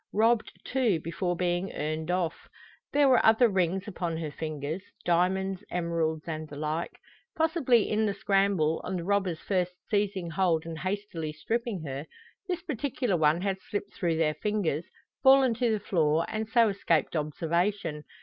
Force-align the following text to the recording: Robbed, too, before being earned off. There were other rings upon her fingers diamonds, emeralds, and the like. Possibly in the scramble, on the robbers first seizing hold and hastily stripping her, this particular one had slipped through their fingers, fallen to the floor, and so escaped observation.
Robbed, 0.13 0.53
too, 0.65 0.99
before 0.99 1.35
being 1.35 1.71
earned 1.73 2.09
off. 2.09 2.49
There 2.91 3.07
were 3.07 3.23
other 3.23 3.47
rings 3.47 3.87
upon 3.87 4.17
her 4.17 4.31
fingers 4.31 4.81
diamonds, 5.05 5.63
emeralds, 5.69 6.27
and 6.27 6.47
the 6.49 6.55
like. 6.55 6.97
Possibly 7.35 7.87
in 7.87 8.07
the 8.07 8.15
scramble, 8.15 8.81
on 8.83 8.95
the 8.95 9.03
robbers 9.03 9.41
first 9.41 9.75
seizing 9.91 10.31
hold 10.31 10.65
and 10.65 10.79
hastily 10.79 11.31
stripping 11.31 11.83
her, 11.83 12.07
this 12.47 12.63
particular 12.63 13.15
one 13.15 13.41
had 13.41 13.61
slipped 13.61 13.93
through 13.93 14.17
their 14.17 14.33
fingers, 14.33 14.85
fallen 15.21 15.53
to 15.53 15.69
the 15.71 15.79
floor, 15.79 16.25
and 16.27 16.49
so 16.49 16.69
escaped 16.69 17.15
observation. 17.15 18.03